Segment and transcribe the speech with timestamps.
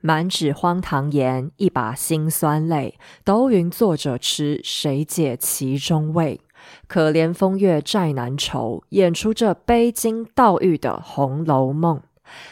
[0.00, 2.98] 满纸荒唐言，一把辛酸泪。
[3.24, 6.40] 都云作者痴，谁解其中味？
[6.86, 11.98] 可怜风月债难酬，演出这悲金悼玉的《红楼梦》。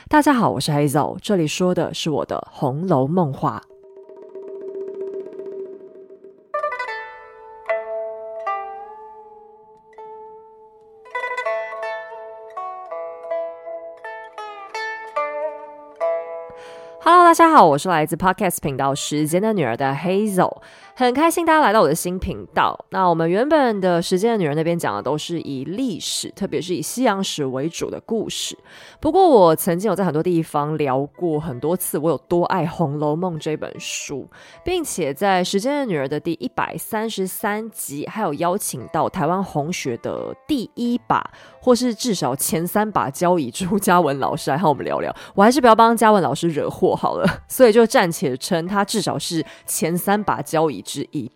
[0.08, 3.62] 大家好，我是 Hazel，这里说的是我的《红楼梦》话。
[17.34, 20.58] 大家好，我是来自 Podcast 频道《时间的女儿》的 Hazel。
[20.96, 22.78] 很开心大家来到我的新频道。
[22.90, 28.56] 那我们原本的时间的女人那边讲的都是以历史，特别是以西洋史为主的故事。
[29.00, 34.28] 不过我曾经有在很多地方聊过很多次，我有多爱《红楼梦》这本书，
[34.64, 41.28] 并且在时间的女儿的第一百三十三集，还有邀请到台湾红学的第一把，
[41.60, 45.12] 或是至少前三把交椅朱家文老师来和我们聊聊。
[45.34, 51.30] 我还是不要帮家文老师惹祸好了，所以就暂且称他至少是前三把交椅之一。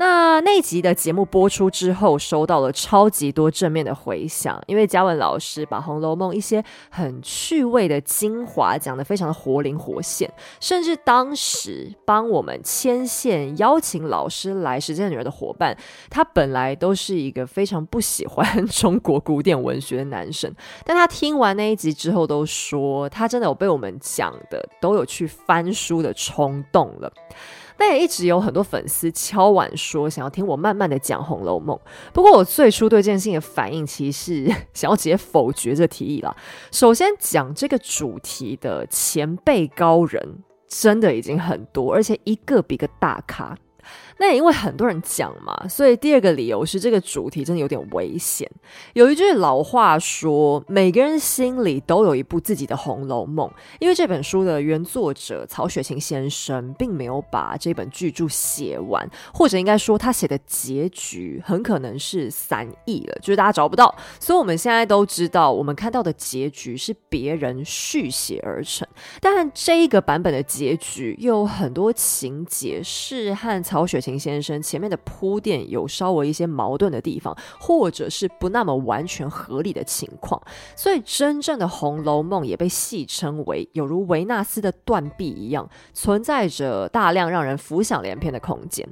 [0.00, 15.76] 那那集的节目播出之后，收到了超级多正面的回响，因为嘉文老师把《红楼梦》一些很趣味的精华讲得非常的活灵活现，甚至当时帮我们牵线邀请老师来《时间的女儿》的伙伴，
[16.08, 20.50] 他本来都是一个非常不喜欢中国古典文学的男生，
[20.86, 27.12] 但他听完那一集之后，都说他真的有被我们讲的都有去翻书的冲动了。
[27.80, 31.74] 但也一直有很多粉丝敲碗说想要听我慢慢的讲《红楼梦》，
[32.12, 36.36] 不过我最初对这件事情的反应其实是 想要直接否决这提议啦。
[36.70, 43.56] 首先讲这个主题的前辈高人真的已经很多，而且一个比一个大咖。
[44.20, 48.46] 那也因为很多人讲嘛，所以第二个理由是这个主题真的有点危险。
[48.92, 53.48] 有一句老话说，每个人心里都有一部自己的《红楼梦》，
[53.78, 63.94] 因为这本书的原作者曹雪芹先生并没有把这本巨著写完，或者应该说他写的结局很可能是散佚了，就是大家找不到。
[64.18, 68.86] 所以我们现在都知道，我们看到的结局是别人续写而成，
[69.18, 80.40] 但这一个版本的结局又有很多情节是和曹雪芹林先生前面的铺垫有稍微一些矛盾的地方，或者是不那么完全合理的情况，
[80.74, 88.86] 所以真正的《红楼梦》也被戏称为有如维纳斯的断臂一样，存在着大量让人浮想联翩的空间。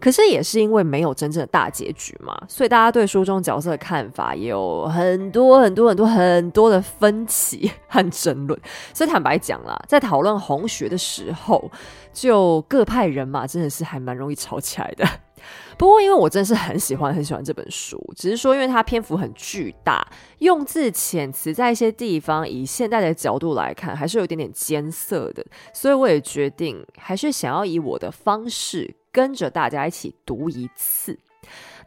[0.00, 8.58] 可是也是因为没有真正的大结局嘛，所以大家对书中角色的看法也有很多很多很多很多的分歧和争论。
[8.94, 11.70] 所以坦白讲啦，在讨论红学的时候，
[12.12, 15.04] 就各派人马真的是还蛮容易吵起来的。
[15.76, 20.06] 不过，因为我真的是很喜欢很喜欢这本书，只是说因为它篇幅很巨大，
[20.38, 31.18] 用字遣词在一些地方以现代的角度来看，还是有点点艰涩的，所以我也决定还是想要以我的方式跟着大家一起读一次。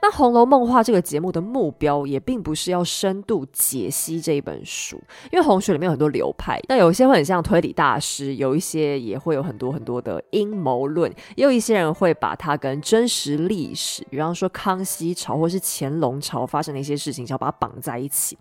[0.01, 5.01] 那《红楼梦话》这个节目的目标也并不是要深度解析这一本书，
[5.31, 18.37] 因为红学里面有很多流派，那有一些会很像推理大师，有一些也会有很多很多的阴谋论，也有一些人会把它跟真实历史，比方说康熙朝或是乾隆朝发生的一些事情，想要把它绑在一起。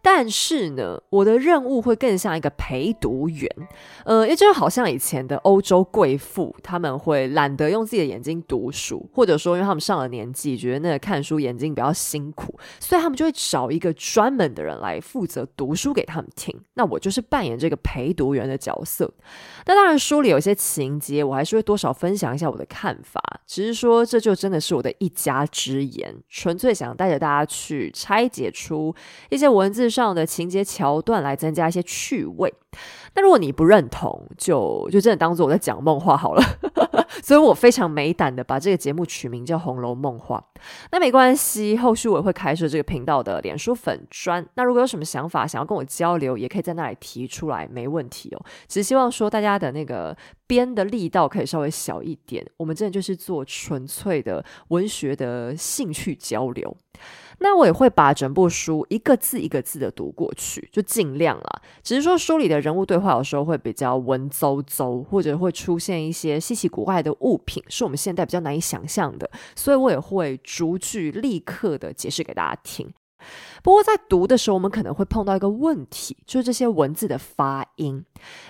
[0.00, 3.50] 但是呢，我的任务会更像一个陪读员，
[4.04, 16.54] 呃，也就好像以前的欧洲贵妇，他们会懒得用自己的眼睛读书，或者说因为他们上了年纪，觉得那个看书眼睛比较辛苦，所以他们就会找一个专门的人来负责读书给他们听。
[16.74, 19.12] 那我就是扮演这个陪读员的角色。
[19.66, 28.94] 那当然，书里有些情节，我还是会多少分享一下我的看法，只是说这就真的是我的一家之言，纯粹想带着大家去拆解出
[29.30, 32.52] 一些文字上的情节桥段来增加一些趣味。
[33.14, 36.42] 那如果你不认同，就就真的当做我在讲梦话好了。
[37.22, 40.42] 所以我非常没胆的把这个节目取名叫《红楼梦话》。
[40.90, 44.46] 那没关系，后续我也会开设这个频道的脸书粉专。
[44.54, 48.44] 那如果有什么想法想要跟我交流，也可以在那里提出来，没问题哦。
[48.66, 52.44] 只希望说大家的那个编的力道可以稍微小一点。
[52.56, 56.76] 我们真的就是做纯粹的文学的兴趣交流。
[57.40, 61.62] 那我也会把整部书一个字一个字的读过去，就尽量啦。
[61.82, 72.92] 只是说书里的人物对话有时候会比较文绉绉，或者会出现一些稀奇古怪的物品，是我们现代比较难以想象的，所以我也会逐句立刻的解释给大家听。
[73.62, 78.04] 不过在读的时候，我们可能会碰到一个问题，就是这些文字的发音，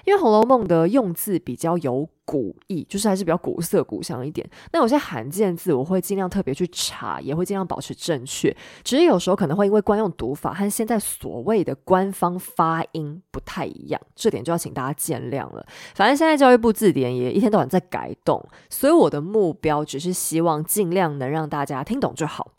[0.04, 4.48] 因为《红楼梦》的用字比较有古意，就是还是比较古色古香一点。
[4.72, 8.54] 那有些罕见字，我会尽量特别去查，也会尽量保持正确。
[8.84, 15.66] 只是有时候可能会因为惯用读法和现在所谓的官方发音不太一样，这点就要请大家见谅了。
[15.94, 22.52] 反正现在教育部字典也一天到晚在改动，所以我的目标只是希望尽量能让大家听懂就好。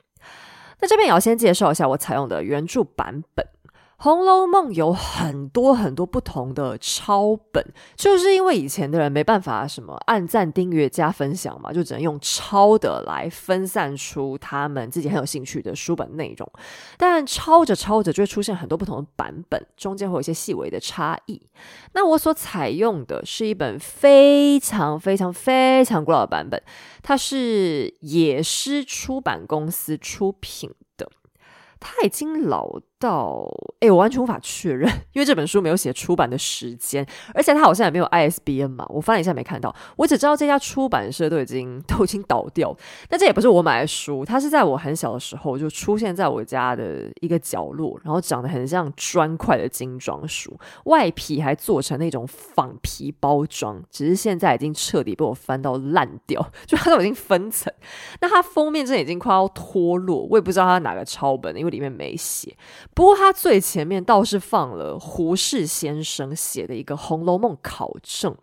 [0.81, 3.46] 那这边也要先介绍一下我采用的原著版本。
[4.01, 7.62] 《红楼梦》有很多很多不同的抄本，
[7.98, 16.50] 就是因为以前的人没办法什么按赞、订阅、加分享嘛，就只能用抄的来分散出他们自己很有兴趣的书本内容。
[16.98, 21.42] 但抄着抄着就会出现很多不同的版本，中间会有一些细微的差异。
[21.92, 26.63] 那我所采用的是一本非常非常非常古老的版本，
[27.04, 31.12] 它是野诗出版公司出品的，
[31.81, 33.50] 它已经老到
[33.80, 38.86] 哎、我完全无法确认，因为这本书没有写出版的时间，而且它好像也没有 ISBN 嘛。
[38.90, 42.75] 我翻了一下没看到，我只知道这家出版社都已经 都已经倒掉。
[43.07, 57.74] 但这也不是我买的书，它是在我很小的时候就出现在我家的一个角落，然后长得很像砖块的精装书，外皮还做成那种仿皮包装，只是现在已经彻底被我翻到烂掉，就它都已经分层。
[58.19, 62.54] 那它封面真的已经快要脱落，我也不知道它哪个抄本，因为里面没写。
[62.94, 68.34] 不过，他最前面倒是放了胡适先生写的一个《红楼梦考证》。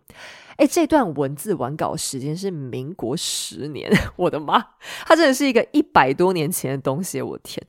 [0.55, 4.59] 哎，这段文字完稿时间是民国十年， 我的妈！
[5.05, 7.63] 它真的是一个一百多年前的东西，我天！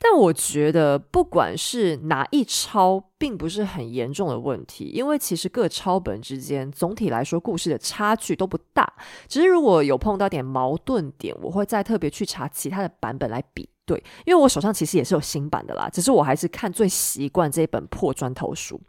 [0.00, 8.92] 但我觉得，不管是哪一抄，并不是很严重的问题，因为其实各抄本之间总体来说故事的差距都不大。
[9.28, 13.68] 只是如果有碰到点矛盾点，我会再特别去查其他的版本来比。
[13.84, 18.80] 对，因为我手上其实也是有新版的啦，只是我还是看最习惯这本破砖头书。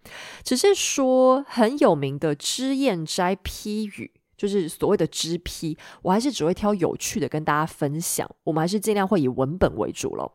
[0.44, 8.30] 只是说很有名的脂砚斋批语，就是所谓的脂批，我还是只会挑有趣的跟大家分享。
[8.44, 10.32] 我们还是尽量会以文本为主喽。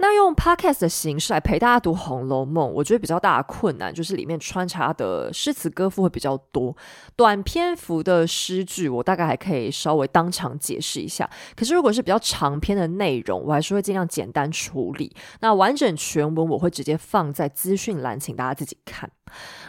[0.00, 6.76] 那用 podcast 的形式来陪大家读《红楼梦》，我觉得比较大的困难就是里面穿插的诗词歌赋会比较多。
[7.16, 11.28] 短篇幅的诗句，我大概还可以稍微当场解释一下。
[11.56, 15.12] 可是如果是比较长篇的内容，我还是会尽量简单处理。
[15.40, 19.10] 那完整全文我会直接放在资讯栏，请大家自己看。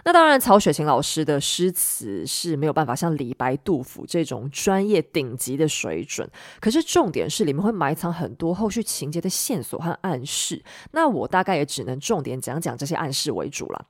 [0.05, 6.29] 那当然，曹雪芹老师的诗词是没有办法像李白、杜甫这种专业顶级的水准。
[6.59, 10.63] 可是重点是里面会埋藏很多后续情节的线索和暗示。
[10.91, 13.85] 那我大概也只能重点讲讲这些暗示为主了。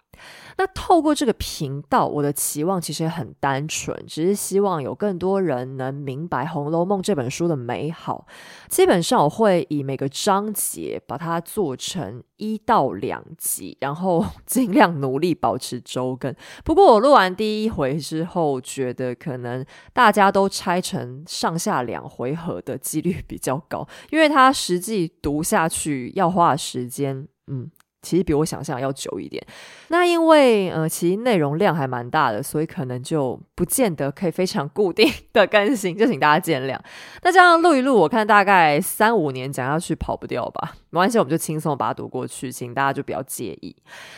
[0.58, 8.28] 那透过这个频道，我的期望其实也很单纯，只是希望有更多人能明白《红楼梦》这本书的美好。
[8.68, 16.36] 基本上我会以每个章节把它做成一到两集，然后 尽量努力保持周更。
[16.66, 27.72] 不过我录完第一回之后，觉得可能大家都拆成上下两回合的几率比较高，因为它实际读下去要花时间，嗯。
[28.02, 29.46] 其实比我想象要久一点，
[29.90, 36.80] 那因为呃，其实内容量还蛮大的，所以可能就不见得可以非常固定的更新，就请大家见谅。
[37.24, 40.76] 那这样录一录，我看大概三五年讲下去跑不掉吧。
[40.92, 43.76] 没关系，我们就轻松把它读过去，请大家就不要介意。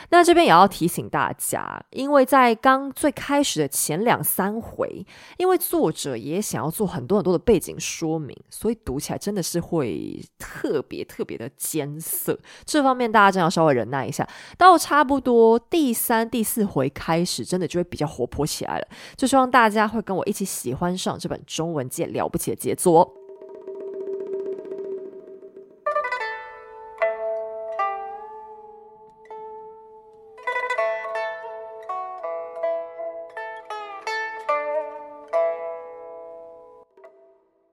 [0.10, 5.06] 那这边也要提醒大家，因为在刚最开始的前两三回，
[5.38, 12.40] 因为作者也想要做很多很多的背景说明，所以读起来真的是会特别特别的艰涩。
[12.64, 14.28] 这方面大家真要稍微忍耐一下，
[14.58, 18.88] 到差不多第三、第四回开始，真的就会比较活泼起来了。
[19.16, 23.21] 就希望大家会跟我一起喜欢上这本中文界了不起的杰作。